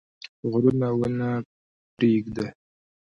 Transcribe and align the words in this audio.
غرونه 0.51 0.87
ونه 0.99 1.29
پرېږده. 1.95 2.47